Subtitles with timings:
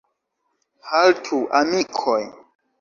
[0.89, 2.21] Haltu, amikoj!